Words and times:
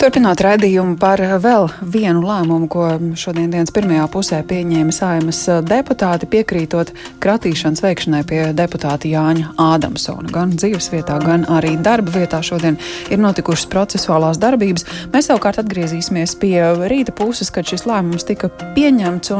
Turpināt 0.00 0.40
raidījumu 0.40 0.94
par 0.96 1.20
vēl 1.44 1.66
vienu 1.92 2.22
lēmumu, 2.24 2.70
ko 2.72 2.86
šodien 3.20 3.50
dienas 3.52 3.68
pirmajā 3.76 4.06
pusē 4.08 4.38
pieņēma 4.48 4.94
saimas 4.96 5.42
deputāti, 5.68 6.24
piekrītot 6.32 6.94
kratīšanas 7.20 7.82
veikšanai 7.84 8.22
pie 8.30 8.38
deputāta 8.56 9.10
Jāņa 9.10 9.50
Ādamsona. 9.60 10.32
Gan 10.32 10.54
dzīvesvietā, 10.54 11.18
gan 11.20 11.44
arī 11.52 11.74
darba 11.84 12.14
vietā 12.14 12.40
šodien 12.40 12.78
ir 13.12 13.20
notikušas 13.20 13.68
procesuālās 13.68 14.40
darbības. 14.40 14.88
Mēs 15.12 15.28
savukārt 15.28 15.60
atgriezīsimies 15.60 16.32
pie 16.40 16.54
rīta 16.88 17.12
puses, 17.12 17.52
kad 17.52 17.68
šis 17.68 17.84
lēmums 17.84 18.24
tika 18.24 18.48
pieņemts. 18.48 19.36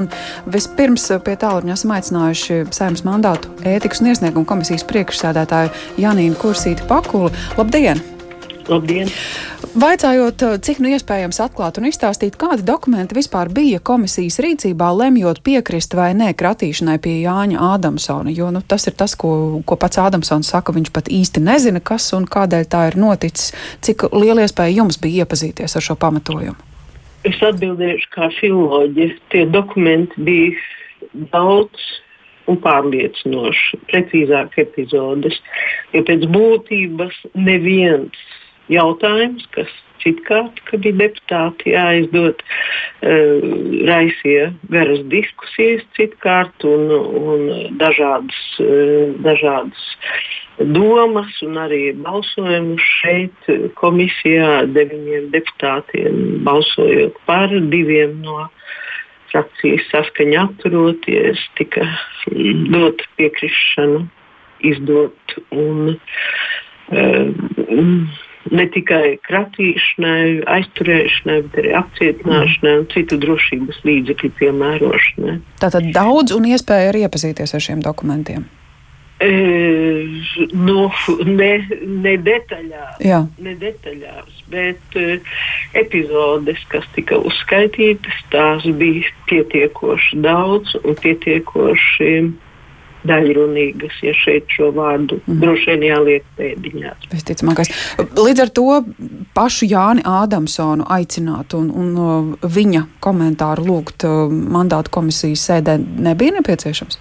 Vispirms 0.52 1.08
pie 1.24 1.38
tālruņa 1.40 1.78
esam 1.78 1.96
aicinājuši 1.96 2.66
saimas 2.76 3.06
mandātu 3.08 3.48
ētikas 3.64 4.04
un 4.04 4.12
iesniegumu 4.12 4.44
komisijas 4.52 4.84
priekšsēdētāju 4.92 5.72
Janīnu 6.04 6.36
Kursīti 6.44 6.84
Pakuli. 6.92 7.32
Labdien! 7.56 8.04
Labdien! 8.68 9.08
Vaicājot, 9.70 10.42
cik 10.66 10.80
nu 10.82 10.90
iespējams 10.90 11.36
atklāt 11.44 11.76
un 11.78 11.84
izstāstīt, 11.86 12.34
kādi 12.34 12.64
dokumenti 12.66 13.14
vispār 13.14 13.46
bija 13.54 13.78
komisijas 13.78 14.40
rīcībā, 14.42 14.88
lemjot 14.98 15.38
piekrist 15.46 15.94
vai 15.94 16.08
nē 16.18 16.32
kratīšanai 16.34 16.96
pie 16.98 17.12
Jāņa 17.22 17.60
Ādamsona, 17.76 18.32
jo 18.34 18.48
nu, 18.50 18.64
tas 18.66 18.88
ir 18.90 18.96
tas, 18.98 19.14
ko, 19.14 19.62
ko 19.62 19.78
pats 19.78 20.00
Ādamsons 20.02 20.50
saka, 20.50 20.74
viņš 20.74 20.90
pat 20.90 21.06
īsti 21.14 21.42
nezina, 21.46 21.78
kas 21.78 22.08
un 22.18 22.26
kādēļ 22.26 22.66
tā 22.66 22.80
ir 22.88 22.98
noticis. 22.98 23.52
Cik 23.86 24.08
liela 24.10 24.42
iespēja 24.42 24.80
jums 24.80 24.98
bija 24.98 25.22
iepazīties 25.22 25.78
ar 25.78 25.86
šo 25.86 25.94
pamatojumu? 26.02 26.58
Es 27.30 27.38
atbildēšu 27.38 28.10
kā 28.10 28.26
filoloģija. 28.40 29.20
Tie 29.30 29.46
dokumenti 29.54 30.26
bija 30.26 31.22
daudz 31.30 31.86
un 32.50 32.58
pārliecinoši, 32.58 33.84
precīzāk 33.86 34.58
epizodes. 34.66 35.38
Jo 35.94 36.02
pēc 36.10 36.26
būtības 36.34 37.22
neviens 37.38 38.18
jautājums, 38.70 39.46
kas 39.54 39.70
citkārt, 40.00 40.60
kad 40.68 40.82
bija 40.84 40.96
deputāti 41.02 41.74
jāizdod, 41.74 42.40
uh, 42.40 43.48
raisīja 43.88 44.50
garas 44.72 45.02
diskusijas 45.12 45.84
citkārt 45.98 46.64
un, 46.68 46.86
un 47.20 47.44
dažādas, 47.80 48.40
uh, 48.64 49.10
dažādas 49.26 49.84
domas 50.60 51.32
un 51.46 51.56
arī 51.60 51.82
balsojumus 52.04 52.84
šeit 53.00 53.50
komisijā 53.80 54.66
deviņiem 54.74 55.30
deputātiem 55.32 56.16
balsojot 56.44 57.16
par 57.28 57.52
diviem 57.72 58.18
no 58.24 58.48
frakcijas 59.30 59.86
saskaņa 59.92 60.42
atturoties, 60.48 61.42
tika 61.58 61.86
dot 62.72 63.04
piekrišanu 63.16 64.02
izdot 64.66 65.38
un 65.54 65.94
uh, 65.94 67.30
ne 68.48 68.64
tikai 68.72 69.18
kratīšanai, 69.26 70.46
aizturēšanai, 70.48 71.40
bet 71.46 71.58
arī 71.62 71.74
apcietināšanai 71.80 72.76
un 72.80 72.86
citu 72.94 73.18
drošības 73.20 73.82
līdzekļu 73.86 74.32
piemērošanai. 74.40 75.36
Tātad 75.60 75.90
daudz 75.94 76.34
un 76.36 76.48
iespēja 76.48 76.94
arī 76.94 77.04
iepazīties 77.06 77.54
ar 77.56 77.66
šiem 77.68 77.84
dokumentiem. 77.84 78.48
E, 79.20 79.30
nu, 80.56 80.86
ne, 81.28 81.50
ne, 81.84 82.14
detaļās, 82.24 83.00
Jā. 83.04 83.18
ne 83.44 83.52
detaļās, 83.60 84.38
bet 84.48 84.96
uh, 84.96 85.34
epizodes, 85.76 86.62
kas 86.72 86.86
tika 86.96 87.18
uzskaitītas, 87.28 88.22
tās 88.32 88.64
bija 88.80 89.12
pietiekoši 89.28 90.22
daudz 90.24 90.72
un 90.80 90.96
pietiekoši 91.04 92.14
uh, 92.22 92.32
daļrunīgas, 93.08 94.00
ja 94.04 94.14
šeit 94.16 94.50
šo 94.52 94.70
vārdu 94.76 95.20
mm. 95.20 95.38
droši 95.42 95.70
vien 95.72 95.86
jāliek 95.88 96.26
pēdiņās. 96.38 97.10
Visticamākais. 97.12 97.72
Līdz 98.18 98.44
ar 98.44 98.52
to 98.56 98.66
pašu 99.36 99.68
Jāni 99.70 100.04
Ādamsonu 100.06 100.86
aicināt 100.90 101.56
un, 101.58 101.70
un 101.70 102.34
viņa 102.42 102.86
komentāru 103.04 103.68
lūgt 103.70 104.06
mandātu 104.30 104.92
komisijas 105.00 105.46
sēdē 105.50 105.78
nebija 105.80 106.38
nepieciešams? 106.40 107.00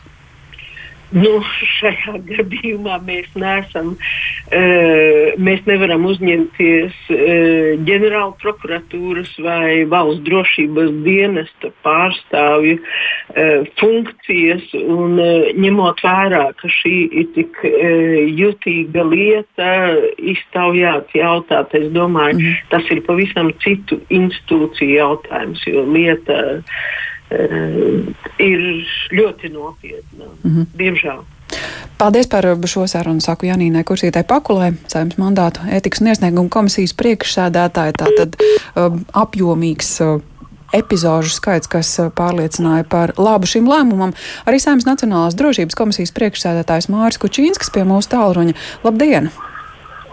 Nu, 1.16 1.40
šajā 1.80 2.20
gadījumā 2.28 3.00
mēs 3.06 3.30
neesam, 3.40 3.96
uh, 3.96 5.40
mēs 5.42 5.64
nevaram 5.70 6.06
uzņemties 6.10 7.00
uh, 7.16 7.80
ģenerāla 7.88 8.36
prokuratūras 8.42 9.32
vai 9.42 9.88
valsts 9.90 10.22
drošības 10.28 10.94
dienesta 11.08 11.72
pārstāvju 11.86 12.78
uh, 12.78 13.66
funkcijas. 13.82 14.70
Un 14.80 15.18
uh, 15.18 15.50
ņemot 15.58 16.06
vērā, 16.06 16.46
ka 16.62 16.72
šī 16.80 16.96
ir 17.24 17.30
tik 17.38 17.58
uh, 17.66 18.22
jutīga 18.30 19.06
lieta, 19.10 19.74
iztaujāt 20.36 21.14
jautāt, 21.18 21.74
es 21.80 21.90
domāju, 21.96 22.40
mm 22.40 22.58
tas 22.70 22.86
ir 22.94 23.00
pavisam 23.06 23.50
citu 23.64 23.98
institūciju 24.14 24.98
jautājums, 25.00 25.62
jo 25.68 25.84
lieta 25.90 26.38
uh, 26.60 26.82
ir 27.32 28.64
ļoti 29.12 29.52
nopietna. 29.54 30.26
Mm 30.44 30.56
-hmm. 30.56 30.66
Diemžēl. 30.78 31.22
Paldies 31.98 32.28
par 32.28 32.46
šo 32.66 32.88
sarunu, 32.88 33.22
saku 33.22 33.46
Janīnai 33.46 33.84
Kursītai 33.84 34.24
Pakulē, 34.24 34.74
saimnes 34.88 35.18
mandātu 35.18 35.60
ētikas 35.68 36.02
un 36.02 36.08
iesniegumu 36.08 36.50
komisijas 36.50 36.94
priekšsēdētāja. 36.94 37.94
Tātad 37.98 38.36
um, 38.76 39.06
apjomīgs. 39.14 40.00
Uh, 40.02 40.22
epizožu 40.74 41.34
skaits, 41.34 41.68
kas 41.68 41.90
pārliecināja 42.16 42.86
par 42.90 43.14
labu 43.18 43.50
šim 43.50 43.66
lēmumam. 43.70 44.14
Arī 44.46 44.60
Saimnes 44.62 44.86
Nacionālās 44.86 45.38
drošības 45.40 45.76
komisijas 45.76 46.14
priekšsēdētājs 46.14 46.92
Māris 46.94 47.18
Kučīnskis 47.22 47.74
pie 47.74 47.86
mūsu 47.90 48.12
tālruņa. 48.14 48.54
Labdien! 48.84 49.32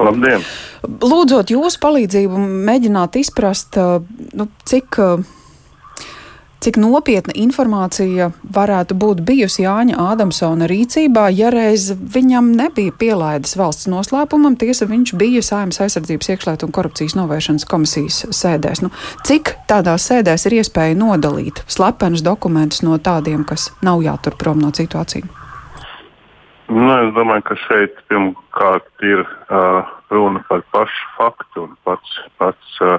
Labdien! 0.01 0.45
Lūdzot 0.83 1.53
jūsu 1.53 1.81
palīdzību, 1.83 2.41
mēģināt 2.69 3.21
izprast, 3.21 3.77
nu, 3.77 4.49
cik 4.69 5.01
Cik 6.57 6.79
nopietna 6.81 7.35
informācija 7.37 8.31
varētu 8.57 8.97
būt 8.97 9.21
bijusi 9.29 9.67
Jāņa 9.67 9.99
Ādamsona 10.01 10.65
rīcībā, 10.71 11.27
ja 11.37 11.51
reiz 11.53 11.91
viņam 11.93 12.49
nebija 12.57 12.95
pielaides 12.97 13.53
valsts 13.61 13.91
noslēpumam, 13.93 14.57
tiesa 14.57 14.89
viņš 14.89 15.13
bija 15.21 15.45
Sājums 15.45 15.83
aizsardzības 15.85 16.33
iekšlietu 16.33 16.67
un 16.67 16.73
korupcijas 16.73 17.17
novēršanas 17.19 17.69
komisijas 17.69 18.23
sēdēs. 18.41 18.83
Nu, 18.87 18.91
cik 19.29 19.53
tādās 19.69 20.09
sēdēs 20.09 20.49
ir 20.49 20.59
iespēja 20.63 20.97
nodalīt 20.97 21.61
slepenus 21.69 22.25
dokumentus 22.25 22.81
no 22.87 22.97
tādiem, 22.97 23.45
kas 23.45 23.69
nav 23.85 24.01
jātur 24.07 24.41
prom 24.41 24.65
no 24.65 24.73
situācijām? 24.73 25.29
Nu, 26.73 26.91
es 26.97 27.13
domāju, 27.15 27.51
ka 27.53 27.61
šeit 27.69 28.01
pirmkārt 28.09 29.07
ir 29.07 29.21
uh, 29.23 29.97
runa 30.11 30.41
par 30.49 30.65
pašu 30.73 31.11
faktu 31.21 31.69
un 31.69 31.77
pats, 31.85 32.21
pats 32.41 32.79
uh, 32.83 32.97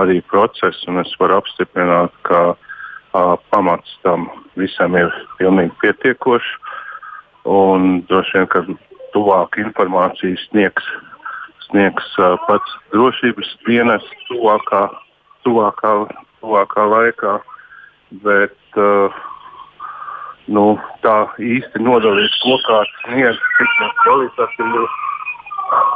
arī 0.00 0.22
procesu. 0.30 1.00
Es 1.02 1.18
varu 1.20 1.42
apstiprināt, 1.42 2.14
ka 2.24 2.44
uh, 2.54 2.68
pamats 3.12 3.96
tam 4.02 4.28
visam 4.58 4.96
ir 4.96 5.12
pilnīgi 5.38 5.74
pietiekošs. 5.82 6.50
Un 7.48 8.02
droši 8.08 8.38
vien, 8.38 8.48
ka 8.52 8.62
tuvāk 9.14 9.58
informāciju 9.58 10.38
sniegs, 10.46 10.84
sniegs 11.66 12.14
pats 12.46 12.76
drošības 12.94 13.50
dienas 13.66 14.04
tuvākā, 14.28 14.84
tuvākā, 15.46 15.92
tuvākā 16.40 16.86
laikā. 16.94 17.34
Bet 18.22 18.78
uh, 18.78 19.20
nu, 20.52 20.76
tā 21.04 21.16
īsti 21.40 21.82
nodalīt, 21.82 22.34
ko 22.44 22.58
kāds 22.68 22.92
sniegs, 23.06 23.40
cik 23.58 23.96
kvalitatīvi. 24.04 24.84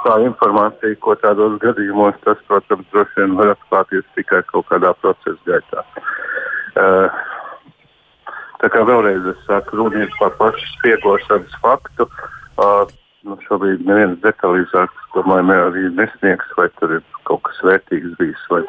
Tā 0.06 0.14
informācija, 0.24 0.96
ko 1.04 1.12
tādos 1.20 1.58
gadījumos, 1.60 2.16
tas, 2.24 2.38
protams, 2.48 2.86
droši 2.94 3.20
vien 3.20 3.34
var 3.36 3.52
atklāties 3.52 4.06
tikai 4.16 4.40
kaut 4.48 4.64
kādā 4.70 4.94
procesa 5.02 5.36
gaitā. 5.44 5.84
Uh, 6.76 7.08
tā 8.60 8.70
kā 8.72 8.84
vēlreiz 8.88 9.24
es 9.32 9.42
saku, 9.48 9.78
runa 9.80 10.04
ir 10.04 10.12
par 10.20 10.34
pašu 10.40 10.68
spiegošanas 10.76 11.58
faktu. 11.62 12.08
Uh, 12.56 12.84
nu, 13.26 13.38
šobrīd 13.48 13.84
neviens 13.88 14.20
detalizēts, 14.24 15.08
domāju, 15.16 15.58
arī 15.70 15.88
nesniegs, 15.96 16.52
vai 16.58 16.68
tur 16.80 16.98
ir 16.98 17.04
kaut 17.28 17.42
kas 17.48 17.62
vērtīgs 17.66 18.16
bijis. 18.20 18.42
Vai... 18.52 18.62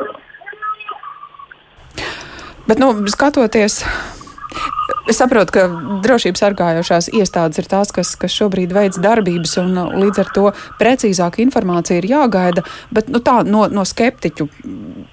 Bet, 2.67 2.79
nu, 2.81 2.93
skatoties 3.11 3.83
Es 5.07 5.21
saprotu, 5.21 5.53
ka 5.55 5.65
drošības 6.03 6.41
sargājošās 6.43 7.07
iestādes 7.15 7.61
ir 7.61 7.69
tās, 7.71 7.93
kas, 7.95 8.11
kas 8.19 8.33
šobrīd 8.35 8.73
veic 8.75 8.97
darbības, 8.99 9.53
un 9.61 9.77
līdz 10.03 10.19
ar 10.23 10.31
to 10.35 10.45
precīzāka 10.81 11.39
informācija 11.45 12.01
ir 12.01 12.09
jāgaida. 12.11 12.65
Bet 12.91 13.07
nu, 13.13 13.21
tā, 13.23 13.39
no, 13.47 13.65
no 13.71 13.85
skeptiķu 13.87 14.49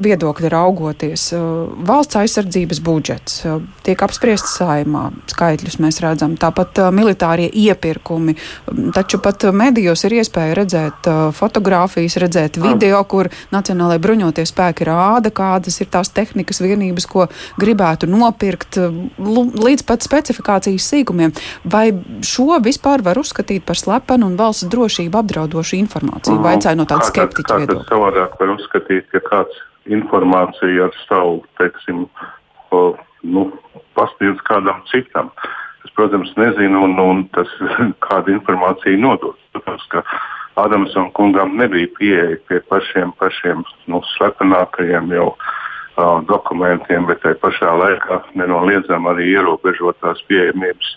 viedokļa 0.03 0.51
raugoties, 0.51 1.29
uh, 1.37 1.45
valsts 1.87 2.19
aizsardzības 2.19 2.81
budžets 2.85 3.37
uh, 3.47 3.61
tiek 3.87 4.03
apspriests 4.03 4.57
saimā, 4.59 5.05
skaitļus 5.31 5.79
mēs 5.85 6.01
redzam, 6.03 6.35
tāpat 6.41 6.83
uh, 6.83 6.91
militārie 6.95 7.47
iepirkumi, 7.47 8.35
um, 8.73 8.83
taču 8.97 9.23
pat 9.23 9.47
medijos 9.55 10.03
ir 10.09 10.19
iespēja 10.19 10.59
redzēt 10.59 11.09
fotogrāfijas, 11.39 12.19
redzēt 12.23 12.59
video, 12.63 12.99
kur 13.07 13.31
Nacionālajie 13.55 14.03
bruņotie 14.03 14.45
spēki 14.49 14.89
rāda, 14.89 15.31
kādas 15.35 15.79
ir 15.83 15.91
tās 15.93 16.11
tehnikas 16.15 16.59
vienības, 16.65 17.07
ko 17.11 17.29
gribētu 17.61 18.09
nopirkt 18.11 18.81
līdz 19.21 19.84
pat 19.89 20.05
specifikācijas 20.05 20.87
sīkumiem. 20.93 21.35
Vai 21.65 21.87
šo 22.25 22.59
vispār 22.65 23.05
var 23.07 23.21
uzskatīt 23.21 23.65
par 23.69 23.79
slepenu 23.81 24.29
un 24.31 24.39
valsts 24.41 24.69
drošību 24.73 25.21
apdraudošu 25.21 25.79
informāciju? 25.81 26.41
Vaicāju 26.45 26.81
no 26.81 26.89
tāda 26.91 27.09
skeptiķa 27.11 27.59
viedokļa. 27.63 27.89
Savādāk 27.91 28.39
var 28.41 28.55
uzskatīt, 28.57 29.09
ja 29.15 29.23
kāds 29.25 29.61
informāciju 29.95 30.87
ar 30.87 30.97
savu, 31.05 31.43
teiksim, 31.61 32.07
nu, 33.23 33.49
pasniedz 33.99 34.41
kādam 34.49 34.81
citam. 34.91 35.33
Es, 35.85 35.93
protams, 35.97 36.33
nezinu, 36.41 36.87
un, 36.89 36.97
un 37.01 37.27
tas, 37.37 37.51
kāda 38.07 38.33
informācija 38.35 39.01
nodot. 39.01 39.37
Protams, 39.53 39.85
ka 39.93 40.05
Adamsam 40.61 41.09
kungam 41.17 41.57
nebija 41.59 41.91
pieeja 41.99 42.39
pie 42.49 42.61
pašiem, 42.71 43.11
pašiem 43.19 43.65
nu, 43.91 43.99
slepenākajiem 44.15 45.11
jau 45.17 45.33
uh, 45.33 45.49
dokumentiem, 46.29 47.07
bet 47.07 47.23
tajā 47.23 47.39
pašā 47.43 47.71
laikā 47.79 48.21
nenoliedzami 48.35 49.11
arī 49.13 49.29
ierobežotās 49.35 50.23
pieejamības 50.29 50.89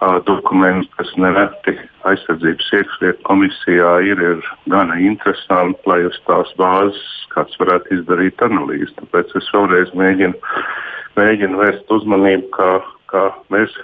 uh, 0.00 0.18
dokumentus, 0.26 0.90
kas 0.98 1.12
nereti 1.16 1.76
aizsardzības 2.08 2.72
iekšlietu 2.80 3.22
komisijā 3.28 3.92
ir, 4.06 4.20
ir 4.20 4.50
gana 4.72 4.98
interesanti, 4.98 5.80
lai 5.86 6.02
uz 6.08 6.18
tās 6.26 6.50
bāzes 6.58 7.02
kāds 7.34 7.58
varētu 7.60 8.00
izdarīt 8.00 8.42
analīzi. 8.42 8.92
Tāpēc 8.98 9.34
es 9.38 9.50
vēlreiz 9.54 9.92
mēģinu, 9.94 10.34
mēģinu 11.18 11.62
vērst 11.62 11.92
uzmanību, 11.98 12.50
ka, 12.56 12.70
ka 13.12 13.24
mēs 13.54 13.74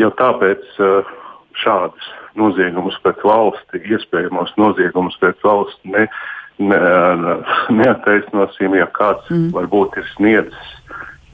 jau 0.00 0.10
tāpēc 0.18 0.64
uh, 0.82 1.14
šādas 1.62 2.10
noziegumus 2.34 2.96
pret 3.04 3.20
valsti, 3.22 3.82
iespējamos 3.86 4.54
noziegumus 4.58 5.16
pret 5.22 5.38
valsti 5.46 5.94
ne, 5.94 6.08
ne, 6.58 6.80
neattaisnosim, 7.80 8.76
ja 8.78 8.88
kāds 8.96 9.30
mm. 9.30 9.50
varbūt 9.56 9.98
ir 10.00 10.10
sniedzis 10.14 10.70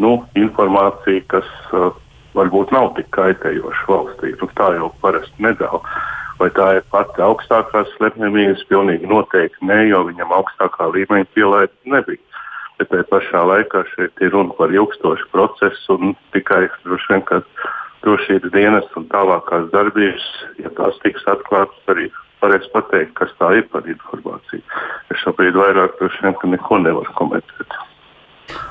nu, 0.01 0.17
informāciju, 0.39 1.27
kas 1.29 1.49
uh, 1.77 1.91
varbūt 2.37 2.73
nav 2.73 2.95
tik 2.97 3.11
kaitējoša 3.17 3.87
valstī. 3.91 4.33
Nu, 4.41 4.49
tā 4.57 4.73
jau 4.79 4.89
parasti 5.03 5.45
nedara. 5.45 5.83
Vai 6.41 6.49
tā 6.57 6.71
ir 6.79 6.87
pati 6.89 7.21
augstākā 7.21 7.83
slepkavības? 7.99 8.65
Pilnīgi 8.71 9.09
noteikti 9.11 9.67
nē, 9.69 9.83
jo 9.91 10.07
viņam 10.09 10.33
augstākā 10.39 10.89
līmeņa 10.95 11.29
pielaide 11.37 11.93
nebija. 11.93 12.23
Bet 12.81 12.89
tajā 12.89 13.05
pašā 13.11 13.43
laikā 13.45 13.83
šeit 13.91 14.25
ir 14.25 14.33
runa 14.33 14.57
par 14.57 14.73
ilgstošu 14.73 15.29
procesu 15.35 15.99
un 15.99 16.15
tikai 16.33 16.63
droši 16.87 17.13
vien, 17.13 17.27
ka 17.29 17.43
drošības 18.07 18.55
dienas 18.55 18.89
un 18.97 19.05
tālākās 19.13 19.69
darbības, 19.75 20.29
ja 20.63 20.73
tās 20.79 20.97
tiks 21.05 21.27
atklātas, 21.29 21.83
arī 21.93 22.09
varēs 22.43 22.67
pateikt, 22.75 23.15
kas 23.19 23.33
tā 23.41 23.53
ir 23.59 23.69
par 23.73 23.87
informāciju. 23.89 24.65
Es 25.13 25.23
šobrīd 25.25 25.57
vairāk 25.59 25.97
droši 25.99 26.27
vien 26.27 26.55
neko 26.55 26.81
nevaru 26.83 27.17
komentēt. 27.19 27.79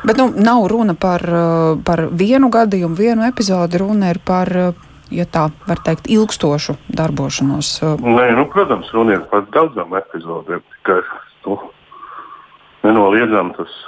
Bet 0.03 0.19
nu, 0.19 0.29
nav 0.35 0.67
runa 0.71 0.95
par, 0.99 1.23
uh, 1.23 1.79
par 1.85 2.07
vienu 2.11 2.49
gadījumu, 2.51 2.97
vienu 2.99 3.27
epizodi. 3.27 3.79
Runa 3.79 4.11
ir 4.13 4.19
par, 4.25 4.51
uh, 4.51 4.87
ja 5.11 5.25
tā 5.25 5.47
var 5.67 5.81
teikt, 5.85 6.09
ilgstošu 6.11 6.75
darbošanos. 6.87 7.73
Uh. 7.83 7.99
Nē, 8.03 8.31
nu, 8.35 8.47
protams, 8.51 8.91
runa 8.95 9.19
ir 9.19 9.27
par 9.31 9.47
daudzām 9.55 9.95
epizodēm. 9.99 10.63
Tikai 10.77 11.01
nu, 11.47 11.59
nenoliedzami 12.87 13.55
tas. 13.59 13.83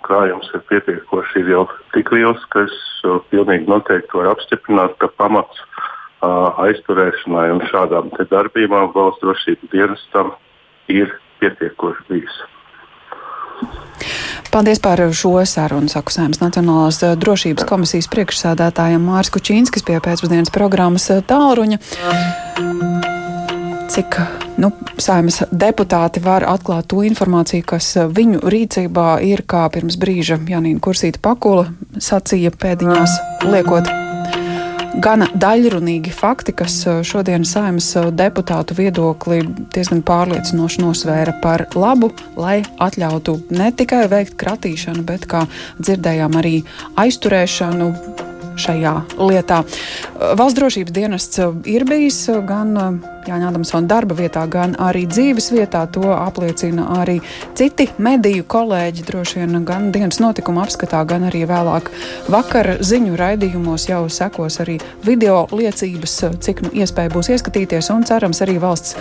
Krājums 0.00 0.48
ir 0.56 0.62
pietiekoši 0.66 1.42
ir 1.42 1.50
jau 1.52 1.64
tik 1.92 2.08
liels, 2.10 2.40
ka 2.50 2.62
es 2.64 2.76
pilnīgi 3.30 3.68
noteikti 3.68 4.16
varu 4.16 4.30
apstiprināt, 4.32 4.94
ka 4.98 5.10
pamats 5.20 5.60
uh, 5.60 5.82
aizturēšanai 6.20 7.48
un 7.54 7.64
šādām 7.70 8.10
darbībām 8.30 8.92
valsts 8.94 9.24
drošības 9.24 9.72
dienestam 9.72 10.32
ir 10.88 11.12
pietiekoši 11.40 12.08
bijis. 12.08 12.40
Paldies 14.50 14.80
par 14.82 14.98
šo 15.14 15.36
sarunu, 15.46 15.88
saku 15.92 16.12
Sēmas 16.14 16.40
Nacionālās 16.42 16.98
drošības 17.22 17.68
komisijas 17.68 18.08
priekšsādātājiem 18.10 19.04
Māris 19.04 19.30
Kučīnskis 19.34 19.86
pie 19.86 20.00
pēcpusdienas 20.02 20.50
programmas 20.54 21.06
Tālruņa 21.30 21.78
cik 23.90 24.16
nu, 24.62 24.70
saimnes 25.02 25.42
deputāti 25.50 26.22
var 26.22 26.46
atklāt 26.46 26.90
to 26.92 27.02
informāciju, 27.06 27.66
kas 27.72 27.92
viņu 28.14 28.42
rīcībā 28.54 29.08
ir, 29.26 29.42
kā 29.50 29.66
pirms 29.74 29.98
brīža 30.00 30.38
Janīna 30.48 30.82
Kursīta 30.84 31.22
Pakula 31.22 31.66
sacīja 31.98 32.54
pēdiņās 32.54 33.18
liekot. 33.50 33.99
Gana 34.98 35.28
daļrunīgi 35.38 36.10
fakti, 36.10 36.50
kas 36.56 36.80
šodien 37.06 37.44
saimnes 37.46 37.92
deputātu 38.18 38.74
viedokli 38.74 39.38
diezgan 39.70 40.02
pārliecinoši 40.06 40.82
nosvēra 40.82 41.36
par 41.44 41.68
labu, 41.78 42.10
lai 42.34 42.58
atļautu 42.82 43.36
ne 43.54 43.70
tikai 43.70 44.08
veikt 44.10 44.34
kratīšanu, 44.40 45.04
bet, 45.06 45.28
kā 45.30 45.44
dzirdējām, 45.78 46.34
arī 46.42 46.56
aizturēšanu, 46.98 47.92
šajā 48.60 48.94
lietā. 49.20 49.62
Valsts 50.36 50.58
drošības 50.58 50.96
dienests 50.96 51.40
ir 51.70 51.86
bijis 51.88 52.24
gan 52.48 52.74
Jāņa 53.28 53.50
Adamsona 53.50 53.88
darba 53.90 54.16
vietā, 54.16 54.46
gan 54.50 54.76
arī 54.80 55.04
dzīves 55.10 55.50
vietā. 55.52 55.82
To 55.94 56.12
apliecina 56.14 56.86
arī 57.00 57.18
citi 57.58 57.88
mediju 58.00 58.46
kolēģi. 58.48 59.04
Droši 59.10 59.42
vien 59.42 59.64
gan 59.68 59.90
dienas 59.94 60.20
notikuma 60.22 60.64
apskatā, 60.64 61.02
gan 61.08 61.28
arī 61.28 61.42
vēlāk 61.50 61.90
vakar 62.32 62.78
ziņu 62.80 63.18
raidījumos 63.20 63.88
jau 63.90 64.06
sekos 64.12 64.60
arī 64.64 64.78
video 65.04 65.44
liecības, 65.52 66.16
cik 66.40 66.64
nu 66.64 66.72
iespēja 66.82 67.12
būs 67.12 67.32
ieskatīties 67.36 67.92
un 67.94 68.08
cerams 68.08 68.40
arī 68.44 68.56
valsts 68.62 68.96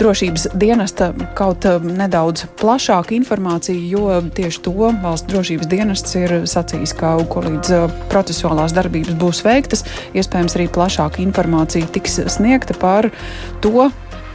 drošības 0.00 0.46
dienesta 0.56 1.10
kaut 1.36 1.66
nedaudz 1.84 2.46
plašāku 2.60 3.12
informāciju, 3.18 3.82
jo 3.92 4.20
tieši 4.36 4.62
to 4.64 4.72
valsts 5.02 5.28
drošības 5.28 5.68
dienests 5.68 6.16
ir 6.16 6.34
sacījis, 6.48 6.94
ka 6.96 7.12
ko 7.28 7.44
līdz 7.44 7.74
procesuālās 8.12 8.72
darbības 8.76 9.18
būs 9.20 9.42
veiktas, 9.44 9.84
iespējams 10.16 10.56
arī 10.56 10.70
plašāka 10.72 11.20
informācija 11.24 11.90
tiks 11.92 12.16
sniegta 12.32 12.76
par 12.80 13.10
to, 13.60 13.90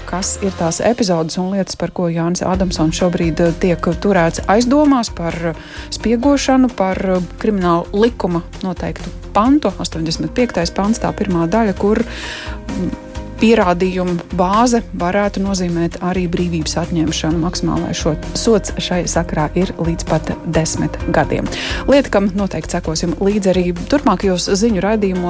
kas 0.06 0.36
ir 0.45 0.54
tās 0.57 0.80
epizodes 0.86 1.38
un 1.42 1.51
lietas, 1.54 1.77
par 1.80 1.92
ko 1.95 2.07
Jānis 2.12 2.44
Adamsons 2.45 2.98
šobrīd 3.00 3.42
eh, 3.42 3.54
tiek 3.62 3.89
turēts 4.01 4.44
aizdomās 4.51 5.12
par 5.16 5.38
eh, 5.51 5.63
spiegošanu, 5.95 6.69
par 6.77 7.01
eh, 7.18 7.31
kriminālu 7.42 8.04
likuma 8.06 8.44
noteiktu 8.63 9.12
pantu, 9.36 9.74
85. 9.81 10.62
pants, 10.77 11.01
tā 11.04 11.12
pirmā 11.18 11.50
daļa, 11.51 11.75
kur 11.80 12.01
mm, 12.06 12.94
pierādījumu 13.39 14.16
bāze 14.38 14.81
varētu 15.00 15.44
nozīmēt 15.44 16.00
arī 16.06 16.25
brīvības 16.31 16.77
atņemšanu. 16.86 17.42
Maksimālais 17.44 18.04
sots 18.39 18.74
šai 18.81 19.04
sakrā 19.12 19.50
ir 19.60 19.74
līdz 19.80 20.07
pat 20.07 20.31
desmit 20.45 20.95
gadiem. 21.16 21.48
Lieta, 21.89 22.13
kam 22.13 22.30
noteikti 22.38 22.77
sekosim 22.77 23.16
līdzi 23.19 23.51
arī 23.51 23.66
turpmākajos 23.92 24.48
ziņu 24.62 24.86
raidījumos. 24.86 25.24